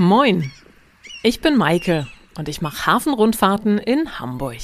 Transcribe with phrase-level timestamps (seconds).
[0.00, 0.52] Moin,
[1.24, 2.06] ich bin Maike
[2.36, 4.60] und ich mache Hafenrundfahrten in Hamburg.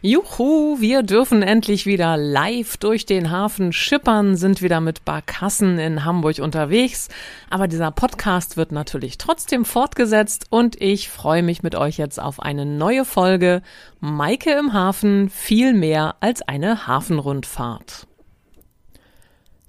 [0.00, 6.06] Juhu, wir dürfen endlich wieder live durch den Hafen schippern, sind wieder mit Barkassen in
[6.06, 7.08] Hamburg unterwegs.
[7.50, 12.40] Aber dieser Podcast wird natürlich trotzdem fortgesetzt und ich freue mich mit euch jetzt auf
[12.40, 13.60] eine neue Folge
[14.00, 18.06] Maike im Hafen viel mehr als eine Hafenrundfahrt.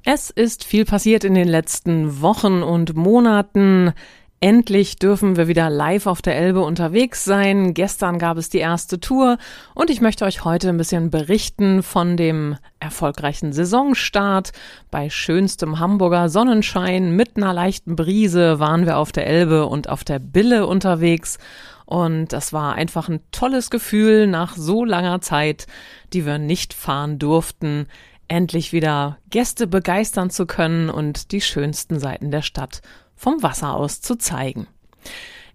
[0.06, 3.94] Es ist viel passiert in den letzten Wochen und Monaten.
[4.42, 7.74] Endlich dürfen wir wieder live auf der Elbe unterwegs sein.
[7.74, 9.38] Gestern gab es die erste Tour
[9.76, 14.54] und ich möchte euch heute ein bisschen berichten von dem erfolgreichen Saisonstart.
[14.92, 20.06] Bei schönstem Hamburger Sonnenschein mit einer leichten Brise waren wir auf der Elbe und auf
[20.06, 21.38] der Bille unterwegs.
[21.86, 25.68] Und das war einfach ein tolles Gefühl nach so langer Zeit,
[26.14, 27.88] die wir nicht fahren durften,
[28.30, 32.82] endlich wieder Gäste begeistern zu können und die schönsten Seiten der Stadt
[33.20, 34.66] vom Wasser aus zu zeigen.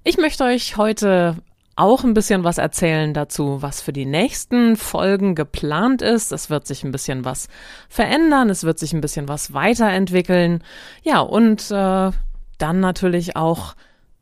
[0.05, 1.37] Ich möchte euch heute
[1.77, 6.31] auch ein bisschen was erzählen dazu, was für die nächsten Folgen geplant ist.
[6.31, 7.49] Es wird sich ein bisschen was
[7.89, 10.63] verändern, es wird sich ein bisschen was weiterentwickeln.
[11.03, 12.11] Ja, und äh,
[12.59, 13.75] dann natürlich auch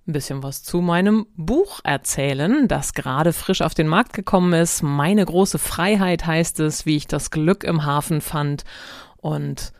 [0.06, 4.82] ein bisschen was zu meinem Buch erzählen, das gerade frisch auf den Markt gekommen ist.
[4.82, 8.62] Meine große Freiheit heißt es, wie ich das Glück im Hafen fand.
[9.16, 9.72] Und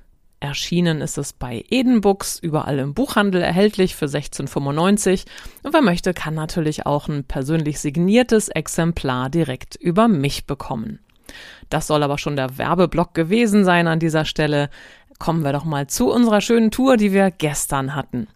[0.42, 5.24] Erschienen ist es bei Eden Books, überall im Buchhandel erhältlich für 16,95.
[5.62, 10.98] Und wer möchte, kann natürlich auch ein persönlich signiertes Exemplar direkt über mich bekommen.
[11.70, 14.68] Das soll aber schon der Werbeblock gewesen sein an dieser Stelle.
[15.20, 18.27] Kommen wir doch mal zu unserer schönen Tour, die wir gestern hatten.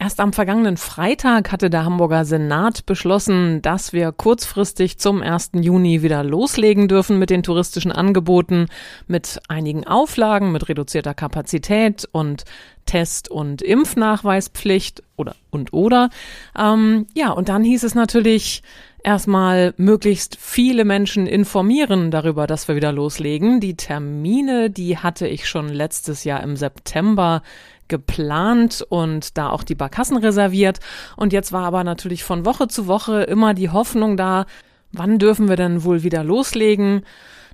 [0.00, 5.50] Erst am vergangenen Freitag hatte der Hamburger Senat beschlossen, dass wir kurzfristig zum 1.
[5.54, 8.66] Juni wieder loslegen dürfen mit den touristischen Angeboten,
[9.08, 12.44] mit einigen Auflagen, mit reduzierter Kapazität und
[12.86, 16.10] Test- und Impfnachweispflicht oder und oder.
[16.56, 18.62] Ähm, ja, und dann hieß es natürlich,
[19.02, 23.58] erstmal möglichst viele Menschen informieren darüber, dass wir wieder loslegen.
[23.58, 27.42] Die Termine, die hatte ich schon letztes Jahr im September
[27.88, 30.80] geplant und da auch die Barkassen reserviert.
[31.16, 34.46] Und jetzt war aber natürlich von Woche zu Woche immer die Hoffnung da,
[34.92, 37.02] wann dürfen wir denn wohl wieder loslegen?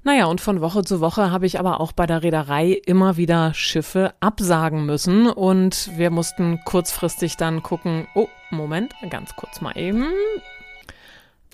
[0.06, 3.54] Naja, und von Woche zu Woche habe ich aber auch bei der Reederei immer wieder
[3.54, 10.04] Schiffe absagen müssen und wir mussten kurzfristig dann gucken, oh, Moment, ganz kurz mal eben.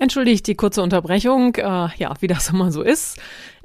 [0.00, 3.20] Entschuldigt die kurze Unterbrechung, äh, ja, wie das immer so ist.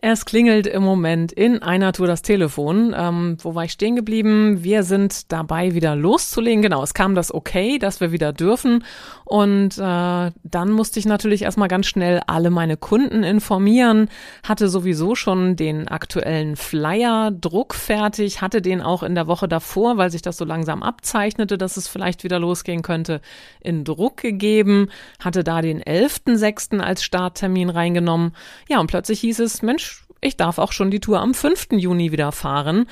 [0.07, 2.93] Es klingelt im Moment in einer Tour das Telefon.
[2.95, 4.63] Ähm, wo war ich stehen geblieben?
[4.63, 6.61] Wir sind dabei, wieder loszulegen.
[6.61, 8.83] Genau, es kam das Okay, dass wir wieder dürfen.
[9.23, 14.09] Und äh, dann musste ich natürlich erstmal ganz schnell alle meine Kunden informieren.
[14.43, 20.11] Hatte sowieso schon den aktuellen Flyer druckfertig, hatte den auch in der Woche davor, weil
[20.11, 23.21] sich das so langsam abzeichnete, dass es vielleicht wieder losgehen könnte,
[23.59, 24.89] in Druck gegeben.
[25.19, 26.79] Hatte da den 11.06.
[26.79, 28.35] als Starttermin reingenommen.
[28.69, 31.67] Ja, und plötzlich hieß es, Mensch, ich darf auch schon die Tour am 5.
[31.71, 32.87] Juni wieder fahren.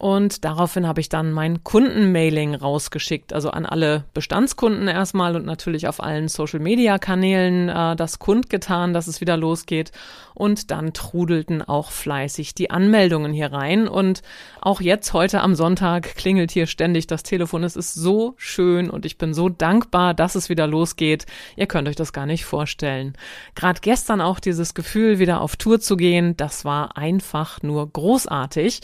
[0.00, 5.88] Und daraufhin habe ich dann mein Kundenmailing rausgeschickt, also an alle Bestandskunden erstmal und natürlich
[5.88, 9.90] auf allen Social-Media-Kanälen äh, das kundgetan, dass es wieder losgeht.
[10.34, 13.88] Und dann trudelten auch fleißig die Anmeldungen hier rein.
[13.88, 14.22] Und
[14.60, 17.64] auch jetzt, heute am Sonntag, klingelt hier ständig das Telefon.
[17.64, 21.26] Es ist so schön und ich bin so dankbar, dass es wieder losgeht.
[21.56, 23.14] Ihr könnt euch das gar nicht vorstellen.
[23.56, 28.82] Gerade gestern auch dieses Gefühl, wieder auf Tour zu gehen, das war einfach nur großartig.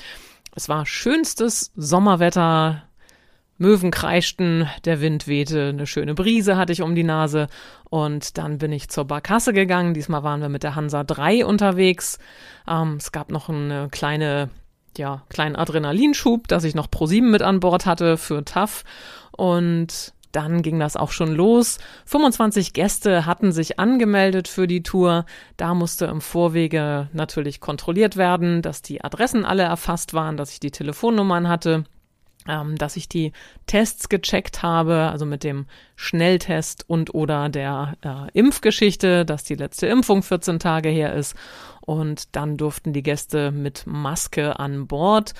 [0.54, 2.84] Es war schönstes Sommerwetter.
[3.56, 7.46] Möwen kreischten, der Wind wehte, eine schöne Brise hatte ich um die Nase
[7.88, 9.94] und dann bin ich zur Barkasse gegangen.
[9.94, 12.18] Diesmal waren wir mit der Hansa 3 unterwegs.
[12.68, 14.50] Ähm, es gab noch eine kleine,
[14.96, 18.82] ja, kleinen Adrenalinschub, dass ich noch Pro 7 mit an Bord hatte für TAF
[19.30, 21.78] und dann ging das auch schon los.
[22.06, 25.24] 25 Gäste hatten sich angemeldet für die Tour.
[25.56, 30.60] Da musste im Vorwege natürlich kontrolliert werden, dass die Adressen alle erfasst waren, dass ich
[30.60, 31.84] die Telefonnummern hatte
[32.48, 33.32] ähm, dass ich die
[33.66, 35.66] Tests gecheckt habe, also mit dem
[35.96, 41.34] Schnelltest und oder der äh, Impfgeschichte, dass die letzte Impfung 14 Tage her ist.
[41.80, 45.34] Und dann durften die Gäste mit Maske an Bord.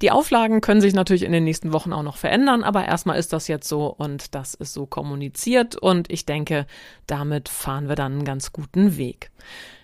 [0.00, 3.32] Die Auflagen können sich natürlich in den nächsten Wochen auch noch verändern, aber erstmal ist
[3.32, 6.66] das jetzt so und das ist so kommuniziert und ich denke,
[7.06, 9.30] damit fahren wir dann einen ganz guten Weg.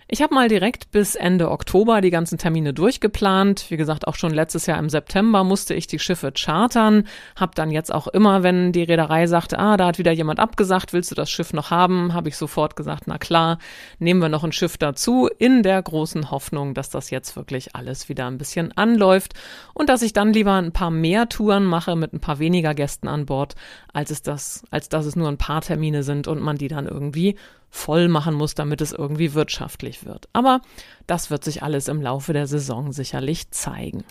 [0.07, 3.71] Ich habe mal direkt bis Ende Oktober die ganzen Termine durchgeplant.
[3.71, 7.07] Wie gesagt, auch schon letztes Jahr im September musste ich die Schiffe chartern.
[7.35, 10.93] Hab dann jetzt auch immer, wenn die Reederei sagte, ah, da hat wieder jemand abgesagt,
[10.93, 13.57] willst du das Schiff noch haben, habe ich sofort gesagt, na klar,
[13.97, 18.07] nehmen wir noch ein Schiff dazu, in der großen Hoffnung, dass das jetzt wirklich alles
[18.07, 19.33] wieder ein bisschen anläuft
[19.73, 23.07] und dass ich dann lieber ein paar mehr Touren mache mit ein paar weniger Gästen
[23.07, 23.55] an Bord,
[23.91, 26.85] als es das, als dass es nur ein paar Termine sind und man die dann
[26.85, 27.37] irgendwie
[27.75, 30.27] voll machen muss, damit es irgendwie wirtschaftlich wird.
[30.33, 30.61] Aber
[31.07, 34.03] das wird sich alles im Laufe der Saison sicherlich zeigen.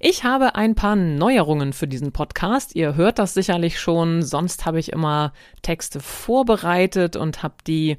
[0.00, 2.74] Ich habe ein paar Neuerungen für diesen Podcast.
[2.74, 4.22] Ihr hört das sicherlich schon.
[4.22, 5.32] Sonst habe ich immer
[5.62, 7.96] Texte vorbereitet und habe die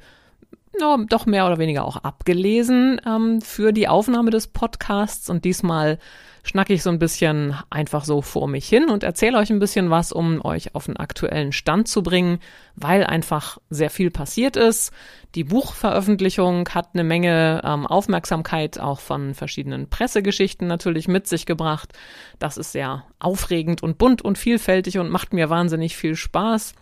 [0.79, 5.29] no, doch mehr oder weniger auch abgelesen ähm, für die Aufnahme des Podcasts.
[5.29, 5.99] Und diesmal
[6.43, 9.89] schnacke ich so ein bisschen einfach so vor mich hin und erzähle euch ein bisschen
[9.89, 12.39] was, um euch auf den aktuellen Stand zu bringen,
[12.75, 14.91] weil einfach sehr viel passiert ist.
[15.33, 21.93] Die Buchveröffentlichung hat eine Menge ähm, Aufmerksamkeit auch von verschiedenen Pressegeschichten natürlich mit sich gebracht.
[22.37, 26.75] Das ist sehr aufregend und bunt und vielfältig und macht mir wahnsinnig viel Spaß.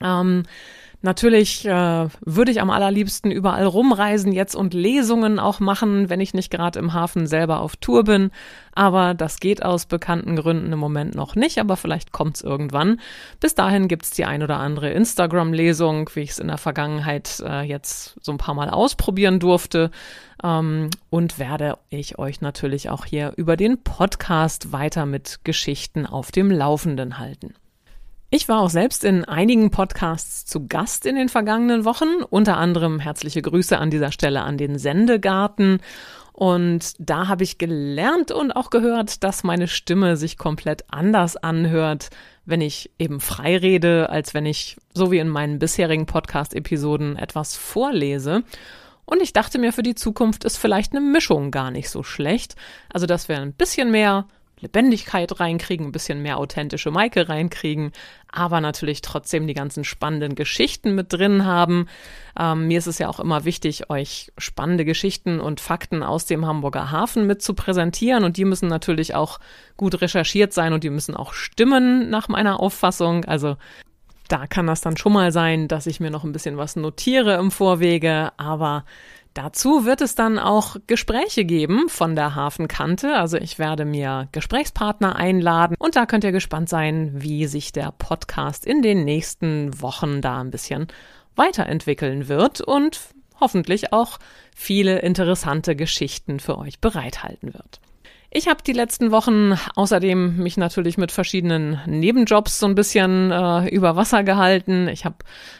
[0.00, 0.44] Ähm,
[1.04, 6.32] Natürlich äh, würde ich am allerliebsten überall rumreisen jetzt und Lesungen auch machen, wenn ich
[6.32, 8.30] nicht gerade im Hafen selber auf Tour bin.
[8.72, 13.00] Aber das geht aus bekannten Gründen im Moment noch nicht, aber vielleicht kommt's irgendwann.
[13.40, 17.62] Bis dahin gibt's die ein oder andere Instagram-Lesung, wie ich es in der Vergangenheit äh,
[17.62, 19.90] jetzt so ein paar Mal ausprobieren durfte.
[20.44, 26.30] Ähm, und werde ich euch natürlich auch hier über den Podcast weiter mit Geschichten auf
[26.30, 27.54] dem Laufenden halten.
[28.34, 32.98] Ich war auch selbst in einigen Podcasts zu Gast in den vergangenen Wochen, unter anderem
[32.98, 35.80] herzliche Grüße an dieser Stelle an den Sendegarten.
[36.32, 42.08] Und da habe ich gelernt und auch gehört, dass meine Stimme sich komplett anders anhört,
[42.46, 47.54] wenn ich eben frei rede, als wenn ich, so wie in meinen bisherigen Podcast-Episoden, etwas
[47.54, 48.44] vorlese.
[49.04, 52.56] Und ich dachte mir, für die Zukunft ist vielleicht eine Mischung gar nicht so schlecht.
[52.94, 54.26] Also, dass wir ein bisschen mehr
[54.62, 57.92] Lebendigkeit reinkriegen, ein bisschen mehr authentische Maike reinkriegen,
[58.30, 61.88] aber natürlich trotzdem die ganzen spannenden Geschichten mit drin haben.
[62.38, 66.46] Ähm, mir ist es ja auch immer wichtig, euch spannende Geschichten und Fakten aus dem
[66.46, 69.40] Hamburger Hafen mit zu präsentieren und die müssen natürlich auch
[69.76, 73.24] gut recherchiert sein und die müssen auch stimmen nach meiner Auffassung.
[73.24, 73.56] Also
[74.28, 77.34] da kann das dann schon mal sein, dass ich mir noch ein bisschen was notiere
[77.34, 78.84] im Vorwege, aber
[79.34, 83.14] Dazu wird es dann auch Gespräche geben von der Hafenkante.
[83.16, 87.92] Also ich werde mir Gesprächspartner einladen und da könnt ihr gespannt sein, wie sich der
[87.92, 90.88] Podcast in den nächsten Wochen da ein bisschen
[91.34, 93.00] weiterentwickeln wird und
[93.40, 94.18] hoffentlich auch
[94.54, 97.80] viele interessante Geschichten für euch bereithalten wird.
[98.34, 103.68] Ich habe die letzten Wochen außerdem mich natürlich mit verschiedenen Nebenjobs so ein bisschen äh,
[103.68, 104.88] über Wasser gehalten.
[104.88, 105.16] Ich habe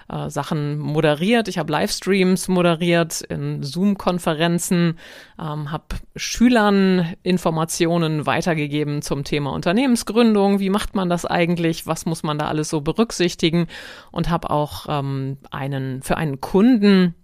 [0.08, 4.98] äh, Sachen moderiert, ich habe Livestreams moderiert in Zoom-Konferenzen,
[5.38, 5.84] ähm, habe
[6.16, 10.58] Schülern Informationen weitergegeben zum Thema Unternehmensgründung.
[10.58, 11.86] Wie macht man das eigentlich?
[11.86, 13.66] Was muss man da alles so berücksichtigen?
[14.12, 17.14] Und habe auch ähm, einen für einen Kunden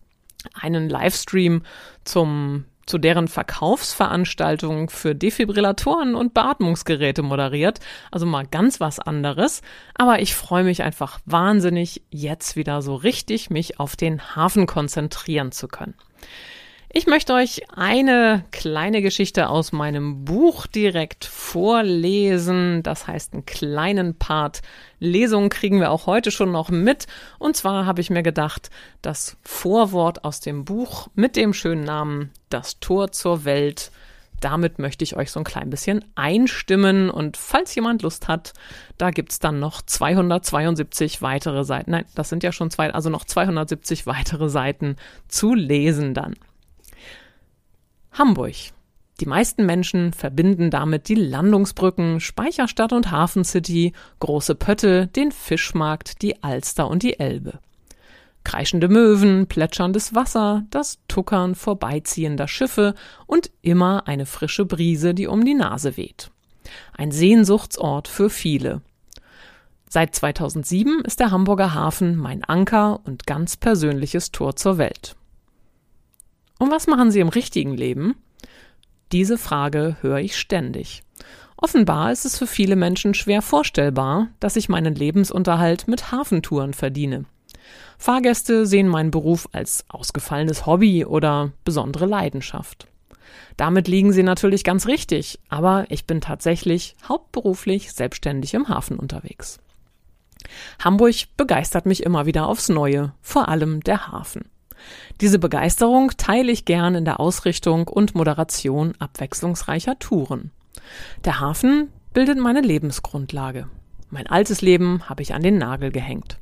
[0.60, 1.62] einen Livestream
[2.04, 7.80] zum zu deren Verkaufsveranstaltung für Defibrillatoren und Beatmungsgeräte moderiert.
[8.10, 9.62] Also mal ganz was anderes.
[9.94, 15.52] Aber ich freue mich einfach wahnsinnig, jetzt wieder so richtig mich auf den Hafen konzentrieren
[15.52, 15.94] zu können.
[16.90, 22.82] Ich möchte euch eine kleine Geschichte aus meinem Buch direkt vorlesen.
[22.82, 24.62] Das heißt, einen kleinen Part
[24.98, 27.06] Lesung kriegen wir auch heute schon noch mit.
[27.38, 28.70] Und zwar habe ich mir gedacht,
[29.02, 33.90] das Vorwort aus dem Buch mit dem schönen Namen Das Tor zur Welt.
[34.40, 37.10] Damit möchte ich euch so ein klein bisschen einstimmen.
[37.10, 38.54] Und falls jemand Lust hat,
[38.96, 41.90] da gibt's dann noch 272 weitere Seiten.
[41.90, 44.96] Nein, das sind ja schon zwei, also noch 270 weitere Seiten
[45.28, 46.34] zu lesen dann.
[48.12, 48.54] Hamburg.
[49.20, 56.42] Die meisten Menschen verbinden damit die Landungsbrücken, Speicherstadt und Hafencity, große Pötte, den Fischmarkt, die
[56.42, 57.58] Alster und die Elbe.
[58.44, 62.94] Kreischende Möwen, plätscherndes Wasser, das Tuckern vorbeiziehender Schiffe
[63.26, 66.30] und immer eine frische Brise, die um die Nase weht.
[66.96, 68.82] Ein Sehnsuchtsort für viele.
[69.90, 75.16] Seit 2007 ist der Hamburger Hafen mein Anker und ganz persönliches Tor zur Welt.
[76.58, 78.16] Und was machen Sie im richtigen Leben?
[79.12, 81.02] Diese Frage höre ich ständig.
[81.56, 87.24] Offenbar ist es für viele Menschen schwer vorstellbar, dass ich meinen Lebensunterhalt mit Hafentouren verdiene.
[87.98, 92.86] Fahrgäste sehen meinen Beruf als ausgefallenes Hobby oder besondere Leidenschaft.
[93.56, 99.58] Damit liegen sie natürlich ganz richtig, aber ich bin tatsächlich hauptberuflich selbstständig im Hafen unterwegs.
[100.78, 104.48] Hamburg begeistert mich immer wieder aufs Neue, vor allem der Hafen.
[105.20, 110.50] Diese Begeisterung teile ich gern in der Ausrichtung und Moderation abwechslungsreicher Touren.
[111.24, 113.68] Der Hafen bildet meine Lebensgrundlage.
[114.10, 116.38] Mein altes Leben habe ich an den Nagel gehängt.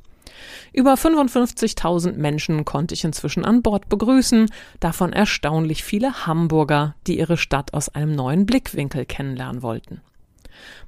[0.73, 7.37] Über 55.000 Menschen konnte ich inzwischen an Bord begrüßen, davon erstaunlich viele Hamburger, die ihre
[7.37, 10.01] Stadt aus einem neuen Blickwinkel kennenlernen wollten.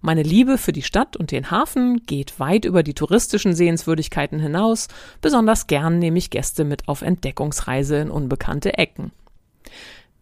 [0.01, 4.87] Meine Liebe für die Stadt und den Hafen geht weit über die touristischen Sehenswürdigkeiten hinaus,
[5.21, 9.11] besonders gern nehme ich Gäste mit auf Entdeckungsreise in unbekannte Ecken.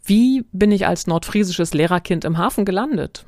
[0.04, 3.26] Wie bin ich als nordfriesisches Lehrerkind im Hafen gelandet?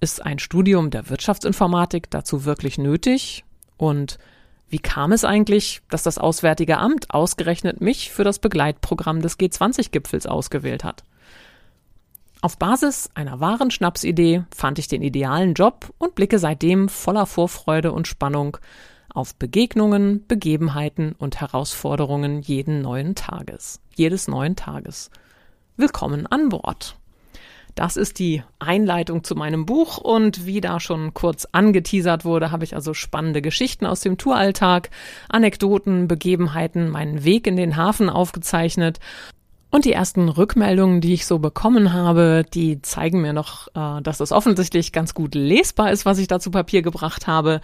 [0.00, 3.44] Ist ein Studium der Wirtschaftsinformatik dazu wirklich nötig?
[3.76, 4.18] Und
[4.68, 10.26] wie kam es eigentlich, dass das Auswärtige Amt ausgerechnet mich für das Begleitprogramm des G20-Gipfels
[10.26, 11.02] ausgewählt hat?
[12.42, 17.92] Auf Basis einer wahren Schnapsidee fand ich den idealen Job und blicke seitdem voller Vorfreude
[17.92, 18.56] und Spannung
[19.12, 25.10] auf Begegnungen, Begebenheiten und Herausforderungen jeden neuen Tages, jedes neuen Tages.
[25.76, 26.96] Willkommen an Bord.
[27.74, 32.64] Das ist die Einleitung zu meinem Buch und wie da schon kurz angeteasert wurde, habe
[32.64, 34.88] ich also spannende Geschichten aus dem Touralltag,
[35.28, 38.98] Anekdoten, Begebenheiten, meinen Weg in den Hafen aufgezeichnet
[39.70, 44.20] und die ersten Rückmeldungen, die ich so bekommen habe, die zeigen mir noch, äh, dass
[44.20, 47.60] es offensichtlich ganz gut lesbar ist, was ich da zu Papier gebracht habe.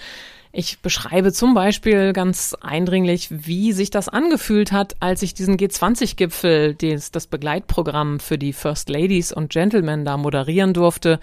[0.52, 6.74] Ich beschreibe zum Beispiel ganz eindringlich, wie sich das angefühlt hat, als ich diesen G20-Gipfel,
[6.74, 11.20] das, das Begleitprogramm für die First Ladies und Gentlemen da moderieren durfte.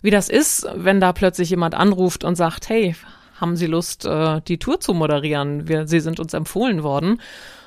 [0.00, 2.96] Wie das ist, wenn da plötzlich jemand anruft und sagt, hey,
[3.42, 5.68] haben Sie Lust, äh, die Tour zu moderieren?
[5.68, 7.20] Wir, Sie sind uns empfohlen worden.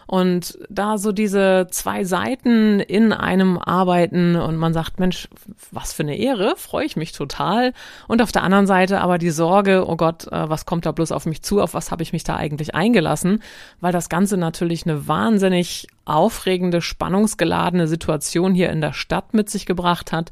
[0.07, 5.27] Und da so diese zwei Seiten in einem arbeiten und man sagt, Mensch,
[5.71, 7.73] was für eine Ehre, freue ich mich total.
[8.07, 11.11] Und auf der anderen Seite aber die Sorge, oh Gott, äh, was kommt da bloß
[11.11, 13.41] auf mich zu, auf was habe ich mich da eigentlich eingelassen,
[13.81, 19.65] weil das Ganze natürlich eine wahnsinnig aufregende, spannungsgeladene Situation hier in der Stadt mit sich
[19.65, 20.29] gebracht hat.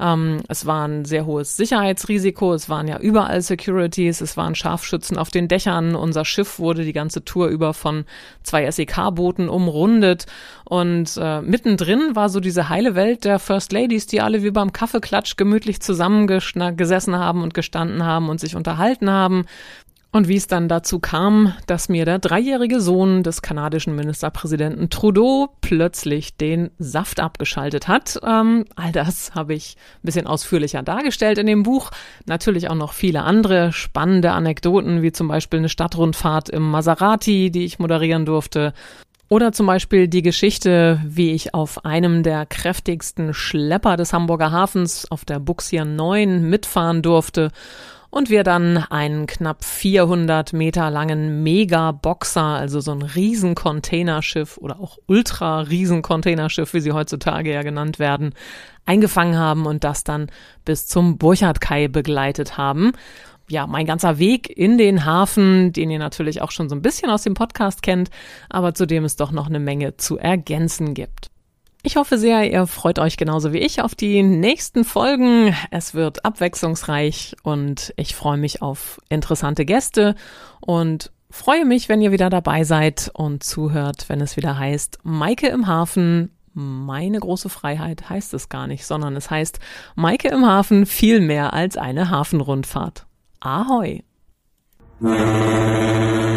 [0.00, 5.16] Ähm, es war ein sehr hohes Sicherheitsrisiko, es waren ja überall Securities, es waren Scharfschützen
[5.16, 5.94] auf den Dächern.
[5.94, 8.04] Unser Schiff wurde die ganze Tour über von
[8.42, 10.26] zwei SEK-Booten umrundet
[10.64, 14.72] und äh, mittendrin war so diese heile Welt der First Ladies, die alle wie beim
[14.72, 19.46] Kaffeeklatsch gemütlich zusammengesessen haben und gestanden haben und sich unterhalten haben.
[20.18, 25.50] Und wie es dann dazu kam, dass mir der dreijährige Sohn des kanadischen Ministerpräsidenten Trudeau
[25.60, 31.46] plötzlich den Saft abgeschaltet hat, ähm, all das habe ich ein bisschen ausführlicher dargestellt in
[31.46, 31.92] dem Buch.
[32.26, 37.64] Natürlich auch noch viele andere spannende Anekdoten, wie zum Beispiel eine Stadtrundfahrt im Maserati, die
[37.64, 38.72] ich moderieren durfte.
[39.28, 45.08] Oder zum Beispiel die Geschichte, wie ich auf einem der kräftigsten Schlepper des Hamburger Hafens
[45.12, 47.52] auf der Buxier 9 mitfahren durfte
[48.10, 54.98] und wir dann einen knapp 400 Meter langen Mega-Boxer, also so ein Riesen-Containerschiff oder auch
[55.06, 58.34] Ultra-Riesen-Containerschiff, wie sie heutzutage ja genannt werden,
[58.86, 60.30] eingefangen haben und das dann
[60.64, 62.92] bis zum Burchardkai begleitet haben.
[63.50, 67.10] Ja, mein ganzer Weg in den Hafen, den ihr natürlich auch schon so ein bisschen
[67.10, 68.10] aus dem Podcast kennt,
[68.50, 71.30] aber zu dem es doch noch eine Menge zu ergänzen gibt.
[71.88, 75.56] Ich hoffe sehr, ihr freut euch genauso wie ich auf die nächsten Folgen.
[75.70, 80.14] Es wird abwechslungsreich und ich freue mich auf interessante Gäste
[80.60, 85.48] und freue mich, wenn ihr wieder dabei seid und zuhört, wenn es wieder heißt Maike
[85.48, 86.36] im Hafen.
[86.52, 89.58] Meine große Freiheit heißt es gar nicht, sondern es heißt
[89.94, 93.06] Maike im Hafen viel mehr als eine Hafenrundfahrt.
[93.40, 94.04] Ahoi!